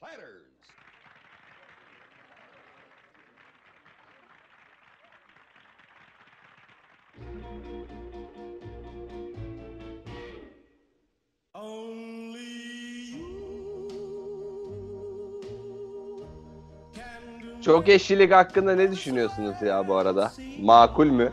[0.00, 0.72] Platters.
[17.62, 20.32] Çok eşlilik hakkında ne düşünüyorsunuz ya bu arada?
[20.62, 21.32] Makul mü?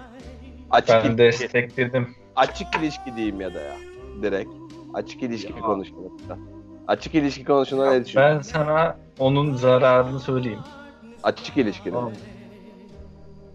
[0.71, 2.15] Açık Ben ilişki, destekledim.
[2.35, 3.75] açık ilişki diyeyim ya da ya.
[4.21, 4.49] Direkt.
[4.93, 5.61] Açık ilişki Ya.
[5.61, 6.52] konuşmasında.
[6.87, 8.37] Açık ilişki konusunda ne düşünüyorsun?
[8.37, 10.63] Ben sana onun zararını söyleyeyim.
[11.23, 11.91] Açık ilişki.
[11.91, 12.11] Tamam.
[12.11, 12.17] mı?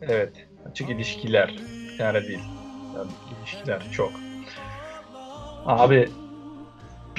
[0.03, 0.47] Evet.
[0.71, 1.55] Açık ilişkiler.
[1.93, 2.43] Bir tane değil.
[2.97, 4.11] Yani ilişkiler çok.
[5.67, 6.09] Abi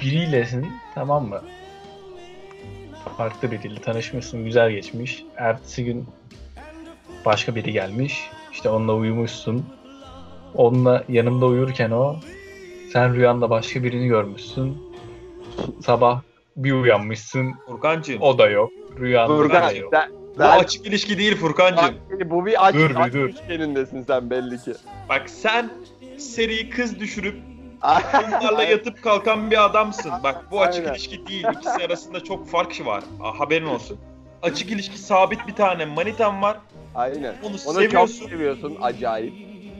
[0.02, 1.42] biriylesin tamam mı?
[3.18, 5.26] Farklı biriyle tanışmışsın, güzel geçmiş.
[5.38, 6.08] Ertesi gün
[7.26, 8.30] başka biri gelmiş.
[8.52, 9.66] İşte onunla uyumuşsun.
[10.54, 12.16] Onunla yanımda uyurken o
[12.92, 14.78] sen rüyanda başka birini görmüşsün.
[15.86, 16.22] Sabah
[16.58, 17.54] bir uyanmışsın.
[17.68, 18.22] Furkancığım.
[18.22, 18.72] O da yok.
[19.00, 19.90] Rüyanda Furkan, da yok.
[19.94, 21.96] sen, Bu sen- açık ilişki değil Furkancığım.
[22.26, 23.20] bu bir aç, Dur bir aç dur.
[23.30, 24.74] üçgenindesin sen belli ki.
[25.10, 25.70] Bak sen
[26.18, 27.36] seri kız düşürüp
[27.84, 30.12] onlarla yatıp kalkan bir adamsın.
[30.24, 30.94] Bak bu açık Aynen.
[30.94, 31.46] ilişki değil.
[31.54, 33.04] İkisi arasında çok fark var.
[33.22, 33.98] Aa, haberin olsun.
[34.42, 36.58] Açık ilişki sabit bir tane manitan var
[36.96, 37.36] Aynen.
[37.44, 38.20] Onu Onu seviyorsun.
[38.20, 39.34] çok seviyorsun acayip.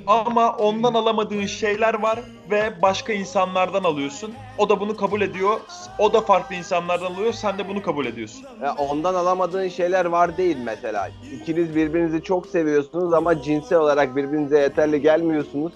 [0.10, 2.20] Ama ondan alamadığın şeyler var
[2.52, 4.34] ve başka insanlardan alıyorsun.
[4.58, 5.60] O da bunu kabul ediyor.
[6.00, 7.34] O da farklı insanlardan alıyor.
[7.34, 8.46] Sen de bunu kabul ediyorsun.
[8.62, 11.10] Ya ondan alamadığın şeyler var değil mesela.
[11.42, 15.74] İkiniz birbirinizi çok seviyorsunuz ama cinsel olarak birbirinize yeterli gelmiyorsunuz.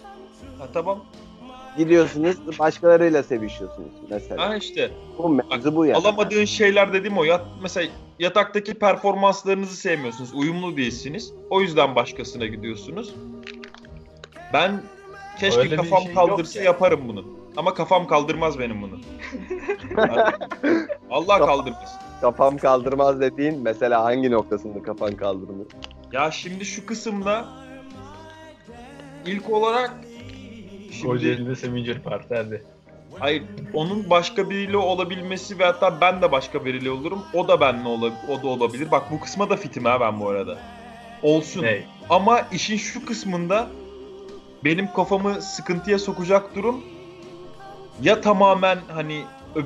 [0.59, 0.99] Ha, tamam.
[1.77, 4.49] Gidiyorsunuz başkalarıyla sevişiyorsunuz mesela.
[4.49, 4.91] Ha işte.
[5.17, 5.97] Bu mevzu bu yani.
[5.97, 7.23] Alamadığın şeyler dediğim o.
[7.23, 10.33] Yat, mesela yataktaki performanslarınızı sevmiyorsunuz.
[10.33, 11.33] Uyumlu değilsiniz.
[11.49, 13.13] O yüzden başkasına gidiyorsunuz.
[14.53, 14.81] Ben
[15.39, 16.65] keşke Öyle bir kafam şey kaldırsa ya.
[16.65, 17.25] yaparım bunu.
[17.57, 18.99] Ama kafam kaldırmaz benim bunu.
[21.11, 21.95] Allah kaldırmaz.
[22.21, 25.65] Kafam kaldırmaz dediğin mesela hangi noktasında kafan kaldırmıyor?
[26.11, 27.45] Ya şimdi şu kısımda
[29.25, 29.93] ilk olarak
[30.91, 32.63] şimdi Kocaeli'de Seminger Parti hadi.
[33.19, 37.23] hayır onun başka biriyle olabilmesi ve hatta ben de başka biriyle olurum.
[37.33, 38.19] O da benle olabilir.
[38.29, 38.91] O da olabilir.
[38.91, 40.57] Bak bu kısma da fitim ha ben bu arada.
[41.23, 41.61] Olsun.
[41.63, 41.85] Ney?
[42.09, 43.67] Ama işin şu kısmında
[44.65, 46.83] benim kafamı sıkıntıya sokacak durum
[48.01, 49.23] ya tamamen hani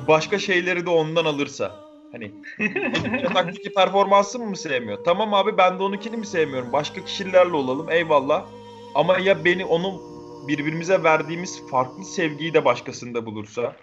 [0.08, 1.76] başka şeyleri de ondan alırsa.
[2.12, 2.32] Hani
[3.22, 5.04] yataktaki performansımı mı sevmiyor?
[5.04, 6.72] Tamam abi ben de onunkini mi sevmiyorum?
[6.72, 8.46] Başka kişilerle olalım eyvallah.
[8.94, 10.00] Ama ya beni onun
[10.48, 13.76] birbirimize verdiğimiz farklı sevgiyi de başkasında bulursa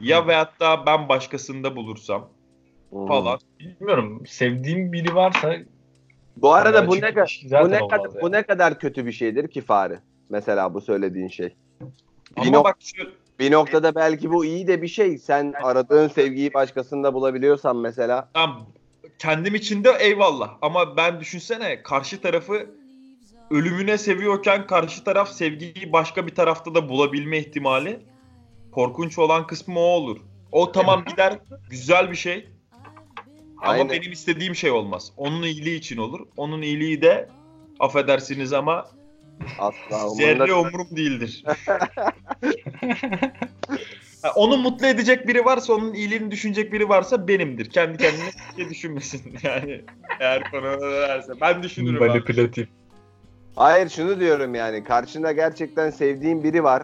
[0.00, 2.28] ya veyahut da ben başkasında bulursam
[3.08, 3.38] falan.
[3.60, 4.22] Bilmiyorum.
[4.26, 5.54] Sevdiğim biri varsa
[6.36, 7.14] Bu arada Yani bu ne
[7.62, 9.98] bu ne kadar bu ne kadar kötü bir şeydir ki Fahri?
[10.30, 11.54] Mesela bu söylediğin şey.
[12.36, 15.18] Bir, Ama nok- bak şu bir noktada belki bu iyi de bir şey.
[15.18, 18.28] Sen aradığın sevgiyi başkasında bulabiliyorsan mesela.
[18.34, 18.66] Tamam.
[19.18, 20.58] Kendim için de eyvallah.
[20.62, 22.66] Ama ben düşünsene karşı tarafı
[23.50, 28.00] ölümüne seviyorken karşı taraf sevgiyi başka bir tarafta da bulabilme ihtimali
[28.72, 30.18] korkunç olan kısmı o olur.
[30.52, 31.38] O tamam gider
[31.70, 32.48] güzel bir şey
[33.58, 33.90] ama Aynen.
[33.90, 35.12] benim istediğim şey olmaz.
[35.16, 36.20] Onun iyiliği için olur.
[36.36, 37.28] Onun iyiliği de
[37.80, 38.86] affedersiniz ama
[39.58, 41.44] Asla zerre umurum değildir.
[44.22, 47.70] Ha, onu mutlu edecek biri varsa, onun iyiliğini düşünecek biri varsa benimdir.
[47.70, 49.84] Kendi kendine şey düşünmesin yani.
[50.20, 51.32] Eğer konu derse.
[51.40, 52.68] Ben düşünürüm manipülatif.
[53.56, 56.82] Hayır şunu diyorum yani karşında gerçekten sevdiğin biri var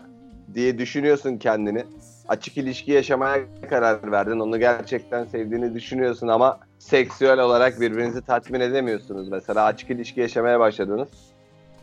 [0.55, 1.85] diye düşünüyorsun kendini.
[2.29, 3.41] Açık ilişki yaşamaya
[3.71, 4.41] karar verdin.
[4.41, 9.29] Onu gerçekten sevdiğini düşünüyorsun ama seksüel olarak birbirinizi tatmin edemiyorsunuz.
[9.29, 11.09] Mesela açık ilişki yaşamaya başladınız.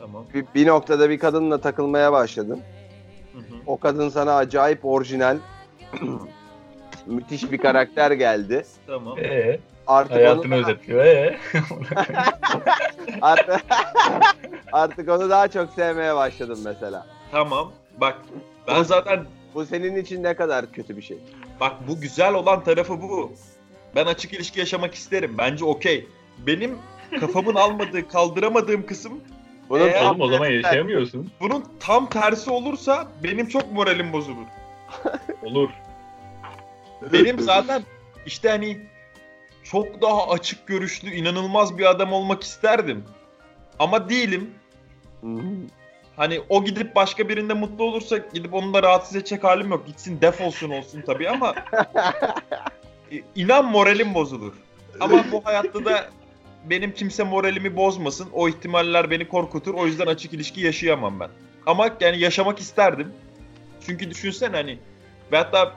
[0.01, 0.25] Tamam.
[0.33, 2.61] Bir, bir noktada bir kadınla takılmaya başladın.
[3.33, 3.43] Hı hı.
[3.67, 5.37] O kadın sana acayip orijinal,
[7.05, 8.65] müthiş bir karakter geldi.
[8.87, 9.19] Tamam.
[9.19, 11.05] Ee, Artık hayatını onu, özetliyor.
[11.05, 11.37] Ee.
[13.21, 13.61] artık,
[14.71, 17.05] artık onu daha çok sevmeye başladın mesela.
[17.31, 17.71] Tamam.
[17.97, 18.17] Bak
[18.67, 19.25] ben zaten
[19.55, 21.17] Bu senin için ne kadar kötü bir şey.
[21.59, 23.31] bak bu güzel olan tarafı bu.
[23.95, 25.35] Ben açık ilişki yaşamak isterim.
[25.37, 26.07] Bence okey.
[26.47, 26.77] Benim
[27.19, 29.13] kafamın almadığı, kaldıramadığım kısım
[29.71, 31.31] Bunun Eğer- Oğlum o zaman yaşayamıyorsun.
[31.39, 34.45] bunun tam tersi olursa benim çok moralim bozulur.
[35.43, 35.69] Olur.
[37.13, 37.83] Benim zaten
[38.25, 38.79] işte hani
[39.63, 43.03] çok daha açık görüşlü, inanılmaz bir adam olmak isterdim.
[43.79, 44.49] Ama değilim.
[46.15, 49.87] Hani o gidip başka birinde mutlu olursa gidip onu da rahatsız edecek halim yok.
[49.87, 51.55] Gitsin defolsun olsun tabii ama
[53.35, 54.53] inan moralim bozulur.
[54.99, 56.09] Ama bu hayatta da
[56.69, 58.27] benim kimse moralimi bozmasın.
[58.33, 59.73] O ihtimaller beni korkutur.
[59.73, 61.29] O yüzden açık ilişki yaşayamam ben.
[61.65, 63.13] Ama yani yaşamak isterdim.
[63.85, 64.79] Çünkü düşünsene hani
[65.31, 65.73] ve hatta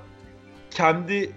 [0.70, 1.32] kendi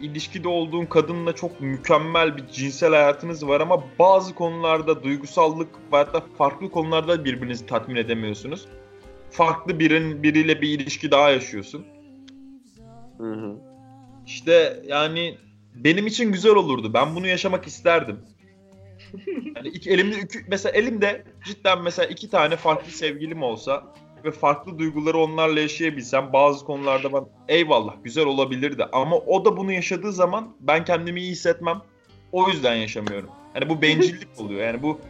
[0.00, 6.22] ilişkide olduğun kadınla çok mükemmel bir cinsel hayatınız var ama bazı konularda duygusallık ve hatta
[6.38, 8.68] farklı konularda birbirinizi tatmin edemiyorsunuz.
[9.30, 11.84] Farklı birin biriyle bir ilişki daha yaşıyorsun.
[13.18, 13.56] Hı hı.
[14.26, 15.38] İşte yani
[15.74, 16.94] benim için güzel olurdu.
[16.94, 18.18] Ben bunu yaşamak isterdim.
[19.56, 23.84] Yani iki, elimde iki, mesela elimde cidden mesela iki tane farklı sevgilim olsa
[24.24, 29.72] ve farklı duyguları onlarla yaşayabilsem bazı konularda ben eyvallah güzel olabilirdi ama o da bunu
[29.72, 31.82] yaşadığı zaman ben kendimi iyi hissetmem.
[32.32, 33.30] O yüzden yaşamıyorum.
[33.54, 34.60] Yani bu bencillik oluyor.
[34.60, 35.00] Yani bu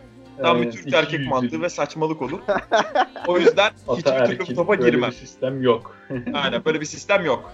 [0.42, 2.40] tam bir Türk erkek mantığı ve saçmalık olur.
[3.26, 5.10] O yüzden hiçbir türlü bu topa böyle girmem.
[5.10, 5.96] bir sistem yok.
[6.34, 7.52] Aynen böyle bir sistem yok.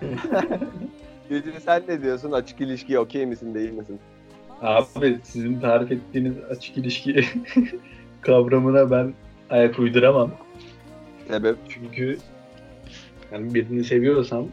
[1.28, 2.32] Gece sen ne diyorsun?
[2.32, 4.00] Açık ilişkiye okey misin değil misin?
[4.64, 7.24] Abi sizin tarif ettiğiniz açık ilişki
[8.20, 9.14] kavramına ben
[9.50, 10.30] ayak uyduramam.
[11.28, 11.56] Sebep?
[11.68, 12.18] Çünkü
[13.32, 14.48] yani birini seviyorsam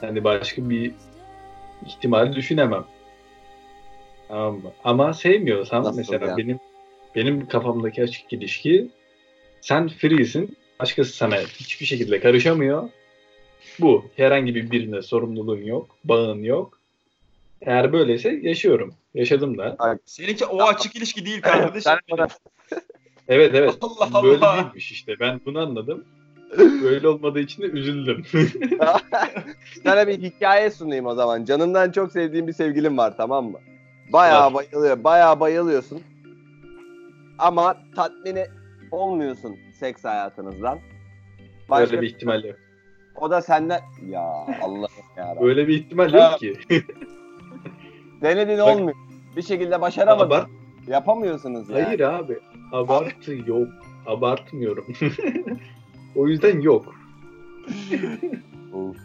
[0.00, 0.92] hani başka bir
[1.86, 2.84] ihtimal düşünemem.
[4.28, 4.72] Tamam mı?
[4.84, 6.38] Ama sevmiyorsam Nasıl mesela yani?
[6.38, 6.58] benim
[7.14, 8.88] benim kafamdaki açık ilişki
[9.60, 10.56] sen free'sin.
[10.80, 12.88] Başkası sana hiçbir şekilde karışamıyor.
[13.80, 14.04] Bu.
[14.16, 15.96] Herhangi bir birine sorumluluğun yok.
[16.04, 16.81] Bağın yok.
[17.66, 18.94] Eğer böyleyse yaşıyorum.
[19.14, 19.76] Yaşadım da.
[20.04, 21.92] Seninki o açık ilişki değil kardeşim.
[23.28, 23.78] Evet evet.
[23.80, 24.56] Allah Böyle Allah.
[24.64, 25.14] değilmiş işte.
[25.20, 26.04] Ben bunu anladım.
[26.58, 28.24] Böyle olmadığı için de üzüldüm.
[29.84, 31.44] Sana bir hikaye sunayım o zaman.
[31.44, 33.58] Canından çok sevdiğim bir sevgilim var tamam mı?
[34.12, 34.54] Bayağı Var.
[34.54, 36.00] bayılıyor, bayağı bayılıyorsun.
[37.38, 38.46] Ama tatmini
[38.90, 40.78] olmuyorsun seks hayatınızdan.
[41.70, 42.56] Başka Böyle bir ihtimal yok.
[43.20, 44.20] O da senden ya
[44.62, 45.36] Allah'ım ya.
[45.40, 46.54] Böyle bir ihtimal yok ki.
[48.22, 48.96] Denedin Bak- olmuyor.
[49.36, 50.26] Bir şekilde başaramadın.
[50.26, 50.48] Abart
[50.88, 51.82] Yapamıyorsunuz yani.
[51.82, 52.38] Hayır abi.
[52.72, 53.68] Abartı yok.
[54.06, 54.86] Abartmıyorum.
[56.16, 56.84] o yüzden yok.
[58.74, 58.96] Of.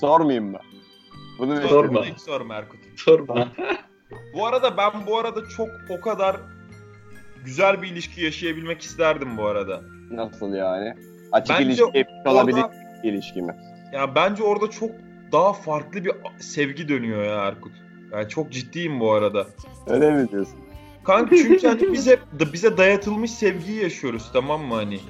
[0.00, 0.58] Sormayayım mı?
[1.38, 1.68] Bunu Sorma.
[1.68, 2.04] Sorma.
[2.04, 2.80] Hiç sorma Erkut.
[2.96, 3.48] Sorma.
[4.34, 6.36] Bu arada ben bu arada çok o kadar
[7.44, 9.80] güzel bir ilişki yaşayabilmek isterdim bu arada.
[10.10, 10.94] Nasıl yani?
[11.32, 12.72] Açık Bence ilişki olabilir Orada,
[13.04, 13.56] ilişki mi?
[13.92, 14.90] ya bence orada çok
[15.32, 17.72] daha farklı bir sevgi dönüyor ya Erkut.
[18.14, 19.46] Yani çok ciddiyim bu arada.
[19.86, 20.54] Öyle mi diyorsun?
[21.04, 22.20] Kanka çünkü hani biz hep
[22.52, 25.00] bize dayatılmış sevgiyi yaşıyoruz tamam mı hani?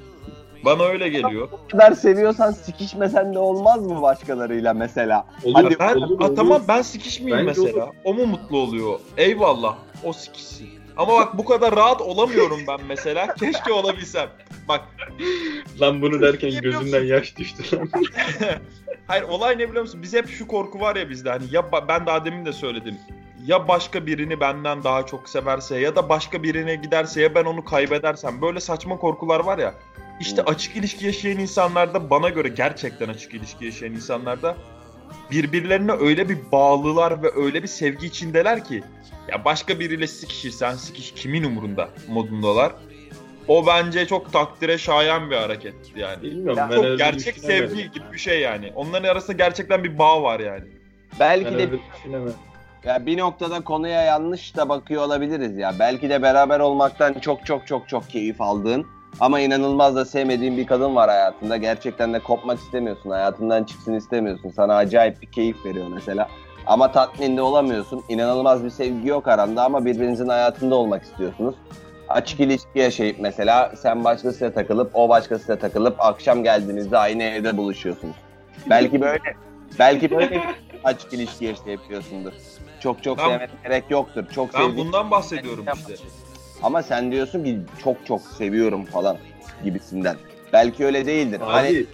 [0.65, 1.49] Bana öyle geliyor.
[1.51, 5.25] Bu kadar seviyorsan sikişmesen de olmaz mı başkalarıyla mesela?
[5.43, 6.35] Olur, Hadi ben, olur, olur.
[6.35, 7.91] tamam ben sikişmeyeyim Bence mesela.
[8.03, 8.99] O mu mutlu oluyor?
[9.17, 9.75] Eyvallah.
[10.03, 10.69] O sikişsin.
[10.97, 13.27] Ama bak bu kadar rahat olamıyorum ben mesela.
[13.39, 14.29] Keşke olabilsem.
[14.67, 14.81] Bak
[15.81, 17.89] Lan bunu derken gözümden yaş düştü lan.
[19.07, 19.99] Hayır olay ne biliyor musun?
[20.03, 22.97] Biz hep şu korku var ya bizde hani ya ben daha demin de söyledim.
[23.45, 27.65] Ya başka birini benden daha çok severse ya da başka birine giderse ya ben onu
[27.65, 29.75] kaybedersem böyle saçma korkular var ya.
[30.19, 30.45] İşte Hı.
[30.45, 34.57] açık ilişki yaşayan insanlarda bana göre gerçekten açık ilişki yaşayan insanlarda
[35.31, 38.83] birbirlerine öyle bir bağlılar ve öyle bir sevgi içindeler ki
[39.31, 42.71] ya başka biriyle sikişirsen sikiş kimin umurunda modundalar.
[43.47, 46.21] O bence çok takdire şayan bir hareket yani.
[46.21, 48.71] Bilmiyorum ben Çok gerçek sevgi gibi bir şey yani.
[48.75, 50.63] Onların arasında gerçekten bir bağ var yani.
[51.19, 51.69] Belki Ben de
[52.85, 55.73] ya bir noktada konuya yanlış da bakıyor olabiliriz ya.
[55.79, 58.85] Belki de beraber olmaktan çok çok çok çok keyif aldığın
[59.19, 61.57] ama inanılmaz da sevmediğin bir kadın var hayatında.
[61.57, 63.09] Gerçekten de kopmak istemiyorsun.
[63.09, 64.49] Hayatından çıksın istemiyorsun.
[64.49, 66.29] Sana acayip bir keyif veriyor mesela.
[66.67, 68.03] Ama tatminde olamıyorsun.
[68.09, 71.55] İnanılmaz bir sevgi yok aranda ama birbirinizin hayatında olmak istiyorsunuz.
[72.09, 78.15] Açık ilişki yaşayıp mesela sen başkasıyla takılıp o başkasıyla takılıp akşam geldiğinizde aynı evde buluşuyorsunuz.
[78.69, 79.35] Belki böyle
[79.79, 80.41] belki böyle
[80.83, 82.33] açık ilişki yaşayabiliyorsundur.
[82.79, 84.23] Çok çok Ben- sevmene gerek yoktur.
[84.35, 85.93] Çok Ben bundan bahsediyorum işte.
[86.63, 89.17] ama sen diyorsun ki çok çok seviyorum falan
[89.63, 90.15] gibisinden.
[90.53, 91.41] Belki öyle değildir.
[91.41, 91.85] Abi hani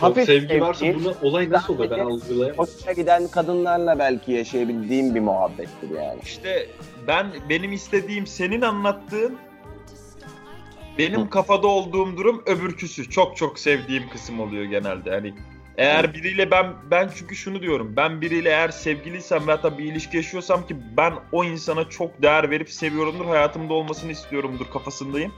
[0.00, 2.58] çok hafif sevgi varsa sevgi, buna olay nasıl oluyor ben algılayamam.
[2.66, 6.18] hoşuna giden kadınlarla belki yaşayabildiğim bir muhabbettir yani.
[6.22, 6.66] İşte
[7.06, 9.38] ben benim istediğim senin anlattığın
[10.98, 13.10] benim kafada olduğum durum öbürküsü.
[13.10, 15.10] Çok çok sevdiğim kısım oluyor genelde.
[15.10, 15.34] Hani
[15.76, 17.92] eğer biriyle ben ben çünkü şunu diyorum.
[17.96, 22.50] Ben biriyle eğer sevgiliysem veya da bir ilişki yaşıyorsam ki ben o insana çok değer
[22.50, 23.24] verip seviyorumdur.
[23.24, 25.32] Hayatımda olmasını istiyorumdur kafasındayım.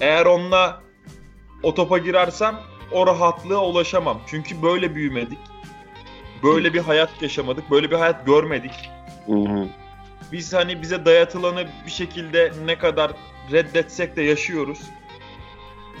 [0.00, 0.82] Eğer onunla
[1.62, 2.56] o topa girersem
[2.92, 4.20] o rahatlığa ulaşamam.
[4.26, 5.38] Çünkü böyle büyümedik.
[6.42, 7.70] Böyle bir hayat yaşamadık.
[7.70, 8.90] Böyle bir hayat görmedik.
[10.32, 13.12] Biz hani bize dayatılanı bir şekilde ne kadar
[13.52, 14.78] reddetsek de yaşıyoruz.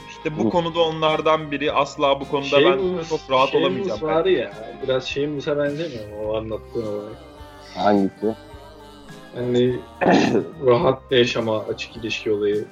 [0.08, 0.50] İşte bu Hı.
[0.50, 1.72] konuda onlardan biri.
[1.72, 4.02] Asla bu konuda ben Shameless- çok rahat Shameless olamayacağım.
[4.02, 7.12] var ya biraz Shameless'a benzemiyor mu o anlattığın olay?
[7.74, 8.34] Hangisi?
[9.34, 9.76] Hani
[10.66, 12.64] rahat yaşama açık ilişki olayı.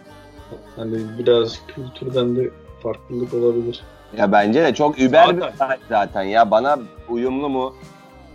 [0.77, 2.51] Hani biraz kültürden de
[2.83, 3.81] farklılık olabilir.
[4.17, 5.67] Ya bence de çok über bir Zaten.
[5.67, 6.51] olay zaten ya.
[6.51, 6.79] Bana
[7.09, 7.75] uyumlu mu?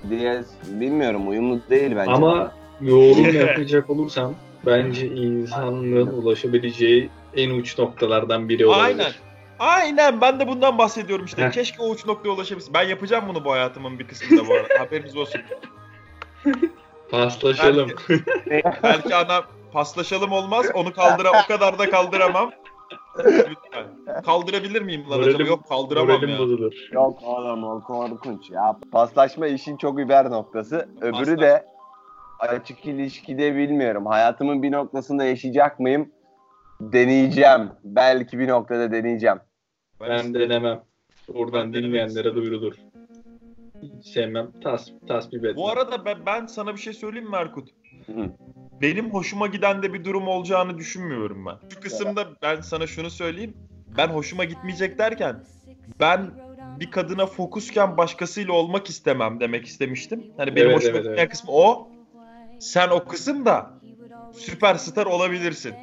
[0.09, 2.11] diye bilmiyorum uyumlu değil bence.
[2.11, 4.33] Ama yorum yapacak olursam
[4.65, 8.83] bence insanlığın ulaşabileceği en uç noktalardan biri olabilir.
[8.99, 9.11] Aynen.
[9.59, 11.43] Aynen ben de bundan bahsediyorum işte.
[11.45, 11.51] Heh.
[11.51, 12.73] Keşke o uç noktaya ulaşabilsin.
[12.73, 14.67] Ben yapacağım bunu bu hayatımın bir kısmında bu arada.
[14.79, 15.41] Haberiniz olsun.
[17.11, 17.89] Paslaşalım.
[18.83, 19.41] Belki ana
[19.73, 20.65] paslaşalım olmaz.
[20.73, 22.51] Onu kaldıra o kadar da kaldıramam.
[23.25, 24.21] Lütfen.
[24.25, 25.31] Kaldırabilir miyim lan acaba?
[25.37, 26.39] Moralim- Yok kaldıramam Moralim ya.
[26.39, 26.73] bozulur.
[26.91, 28.79] Yok oğlum o korkunç ya.
[28.91, 30.89] Paslaşma işin çok über noktası.
[31.01, 31.41] Öbürü Paslaşma.
[31.41, 31.65] de
[32.39, 34.05] açık ilişkide bilmiyorum.
[34.05, 36.11] Hayatımın bir noktasında yaşayacak mıyım?
[36.81, 37.69] Deneyeceğim.
[37.83, 39.37] Belki bir noktada deneyeceğim.
[40.01, 40.81] Ben denemem.
[41.29, 42.73] Denemek dinleyenlere duyurulur.
[43.81, 44.47] Hiç sevmem.
[44.63, 45.55] Tas, tasvip etmem.
[45.55, 47.69] Bu arada ben, ben sana bir şey söyleyeyim mi Erkut?
[48.05, 48.29] Hı.
[48.81, 51.55] Benim hoşuma giden de bir durum olacağını düşünmüyorum ben.
[51.73, 53.53] Şu kısımda ben sana şunu söyleyeyim.
[53.97, 55.43] Ben hoşuma gitmeyecek derken
[55.99, 56.31] ben
[56.79, 60.23] bir kadına fokusken başkasıyla olmak istemem demek istemiştim.
[60.37, 61.31] Hani benim Evet, hoşuma evet, gitmeyen evet.
[61.31, 61.89] kısmı o.
[62.59, 63.69] Sen o kısımda
[64.33, 65.75] süperstar olabilirsin.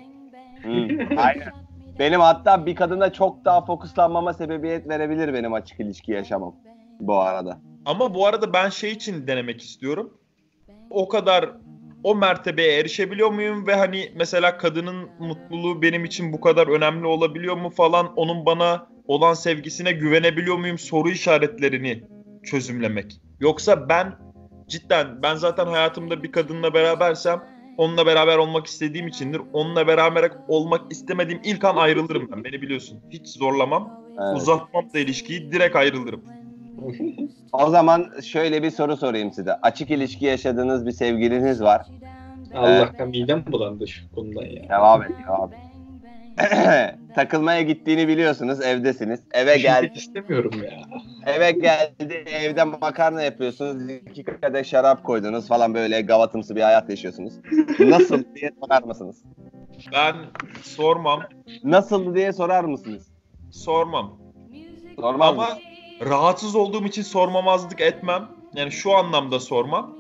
[0.63, 0.69] Hı,
[1.17, 1.53] Aynen.
[1.99, 6.55] Benim hatta bir kadına çok daha fokuslanmama sebebiyet verebilir benim açık ilişki yaşamam.
[7.01, 7.61] Bu arada.
[7.85, 10.19] Ama bu arada ben şey için denemek istiyorum.
[10.91, 11.51] O kadar
[12.05, 17.57] o mertebeye erişebiliyor muyum ve hani mesela kadının mutluluğu benim için bu kadar önemli olabiliyor
[17.57, 22.03] mu falan onun bana olan sevgisine güvenebiliyor muyum soru işaretlerini
[22.45, 23.21] çözümlemek.
[23.41, 24.13] Yoksa ben
[24.69, 27.43] cidden ben zaten hayatımda bir kadınla berabersem
[27.79, 29.43] onunla beraber olmak istediğim içindir.
[29.53, 32.45] Onunla beraber olmak istemediğim ilk an ayrılırım ben.
[32.45, 33.01] Beni biliyorsun.
[33.11, 34.01] Hiç zorlamam.
[34.23, 34.37] Evet.
[34.37, 36.25] Uzatmam da ilişkiyi direkt ayrılırım.
[37.53, 39.53] O zaman şöyle bir soru sorayım size.
[39.55, 41.87] Açık ilişki yaşadığınız bir sevgiliniz var.
[42.55, 44.69] Allah'tan midem bulandı şu konudan ya.
[44.69, 45.59] Devam et, devam et.
[47.15, 49.21] Takılmaya gittiğini biliyorsunuz, evdesiniz.
[49.33, 50.81] Eve Şiddet geldi, istemiyorum ya.
[51.35, 57.35] eve geldi, evde makarna yapıyorsunuz, iki kadeh şarap koydunuz falan böyle gavatımsı bir hayat yaşıyorsunuz.
[57.79, 59.23] Nasıl diye sorar mısınız?
[59.93, 60.17] Ben
[60.63, 61.23] sormam.
[61.65, 63.09] Nasıl diye sorar mısınız?
[63.51, 64.19] Sormam.
[64.97, 65.59] Sormaz Ama
[66.01, 68.29] rahatsız olduğum için sormamazlık etmem.
[68.55, 69.97] Yani şu anlamda sormam.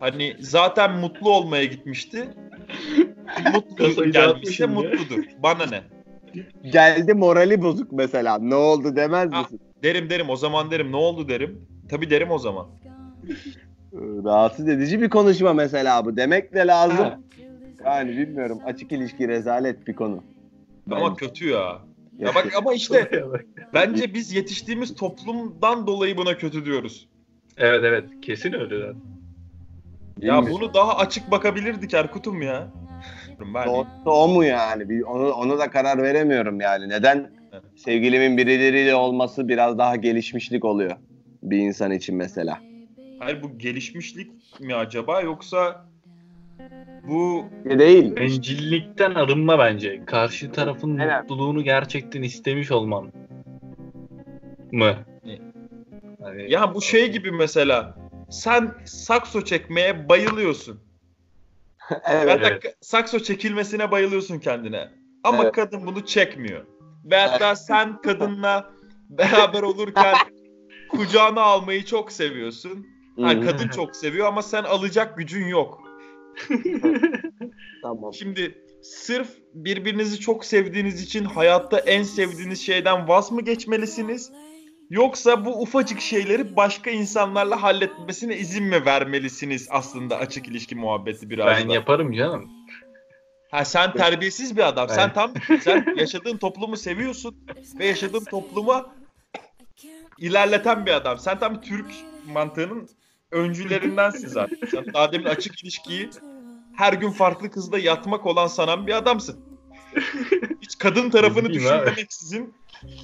[0.00, 2.28] Hani zaten mutlu olmaya gitmişti.
[3.52, 4.66] Mutlu ya.
[4.68, 5.24] mutludur.
[5.42, 5.82] Bana ne?
[6.70, 8.38] Geldi morali bozuk mesela.
[8.38, 9.42] Ne oldu demez Ha.
[9.42, 9.60] misin?
[9.82, 11.60] Derim derim o zaman derim ne oldu derim.
[11.90, 12.66] Tabii derim o zaman.
[14.24, 16.16] Rahatsız edici bir konuşma mesela bu.
[16.16, 16.96] Demek de lazım.
[16.96, 17.20] Ha.
[17.84, 18.58] Yani bilmiyorum.
[18.66, 20.22] Açık ilişki rezalet bir konu.
[20.90, 21.26] Ama Bence.
[21.26, 21.78] kötü ya.
[22.18, 27.08] Ya bak ama işte evet bence biz yetiştiğimiz toplumdan dolayı buna kötü diyoruz.
[27.56, 29.00] evet kesin öyle zaten.
[30.20, 32.68] Ya bunu daha açık bakabilirdik Erkut'um ya.
[33.40, 34.88] Ben Doğrusu o mu yani?
[34.88, 36.88] Bir, onu, onu da karar veremiyorum yani.
[36.88, 37.62] Neden Evet.
[37.76, 40.96] sevgilimin birileriyle olması biraz daha gelişmişlik oluyor
[41.42, 42.58] bir insan için mesela.
[43.18, 44.30] Hayır bu gelişmişlik
[44.60, 45.86] mi acaba yoksa
[47.08, 48.16] bu Değil.
[48.16, 50.04] Bencillikten arınma bence.
[50.06, 51.20] Karşı tarafın Evet.
[51.20, 53.10] mutluluğunu gerçekten istemiş olman mı?
[54.72, 55.38] Ne?
[56.22, 57.96] Hani, ya bu şey gibi mesela
[58.30, 60.80] sen sakso çekmeye bayılıyorsun.
[62.06, 62.30] evet.
[62.30, 62.76] Hatta Evet.
[62.80, 64.88] sakso çekilmesine bayılıyorsun kendine.
[65.24, 65.52] Ama Evet.
[65.52, 66.66] kadın bunu çekmiyor.
[67.04, 68.70] Ve hatta sen kadınla
[69.10, 70.14] beraber olurken
[70.88, 72.86] kucağına almayı çok seviyorsun.
[73.16, 73.40] Hı.
[73.40, 75.82] kadın çok seviyor ama sen alacak gücün yok.
[77.82, 78.14] Tamam.
[78.14, 84.32] Şimdi sırf birbirinizi çok sevdiğiniz için hayatta en sevdiğiniz şeyden vaz mı geçmelisiniz?
[84.90, 91.46] Yoksa bu ufacık şeyleri başka insanlarla halletmesine izin mi vermelisiniz aslında açık ilişki muhabbeti biraz
[91.46, 91.74] ben da?
[91.74, 92.50] yaparım canım.
[93.50, 94.88] Ha sen terbiyesiz bir adam.
[94.88, 97.36] Sen Ben- tam sen yaşadığın toplumu seviyorsun
[97.78, 98.94] ve yaşadığın topluma
[100.18, 101.18] ilerleten bir adam.
[101.18, 101.86] Sen tam Türk
[102.26, 102.88] mantığının
[103.30, 104.58] öncülerindensin zaten.
[104.70, 106.10] Sen daha demin açık ilişkiyi
[106.76, 109.40] her gün farklı kızla yatmak olan sanan bir adamsın.
[110.62, 112.54] Hiç kadın tarafını düşünmemeksizin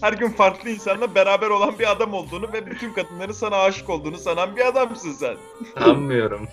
[0.01, 4.17] her gün farklı insanla beraber olan bir adam olduğunu ve bütün kadınların sana aşık olduğunu
[4.17, 5.37] sanan bir adamsın sen.
[5.79, 6.49] Sanmıyorum.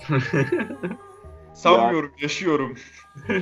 [1.53, 2.77] Sanmıyorum, yaşıyorum.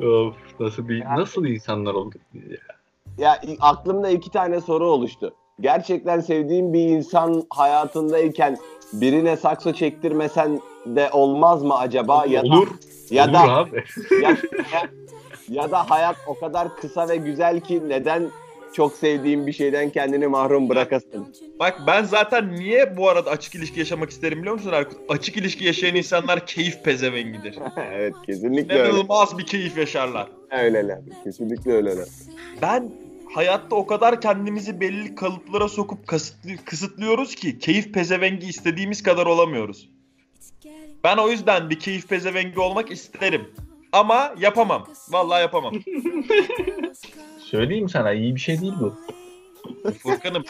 [0.00, 2.58] of nasıl bir nasıl insanlar olduk biz ya.
[3.18, 5.34] Ya aklımda iki tane soru oluştu.
[5.60, 8.58] Gerçekten sevdiğin bir insan hayatındayken
[8.92, 12.26] birine sakso çektirmesen de olmaz mı acaba?
[12.26, 12.68] Ya da, Olur.
[13.10, 13.84] ya olur da abi.
[14.22, 14.30] ya,
[14.72, 14.88] ya,
[15.48, 18.30] ya da hayat o kadar kısa ve güzel ki neden
[18.72, 21.34] çok sevdiğin bir şeyden kendini mahrum bırakasın?
[21.58, 24.98] Bak ben zaten niye bu arada açık ilişki yaşamak isterim biliyor musun Erkut?
[25.08, 27.58] Açık ilişki yaşayan insanlar keyif pezevengidir.
[27.92, 28.90] evet kesinlikle öyle.
[28.90, 30.28] İnanılmaz bir keyif yaşarlar.
[30.50, 31.00] Öyleler.
[31.24, 32.08] Kesinlikle öyleler.
[32.62, 32.92] Ben
[33.34, 39.88] hayatta o kadar kendimizi belli kalıplara sokup kasıtlı, kısıtlıyoruz ki keyif pezevengi istediğimiz kadar olamıyoruz.
[41.04, 43.48] Ben o yüzden bir keyif pezevengi olmak isterim.
[43.94, 44.86] Ama yapamam.
[45.08, 45.74] Vallahi yapamam.
[47.38, 48.94] Söyleyeyim sana iyi bir şey değil bu.
[50.02, 50.44] Furkan'ım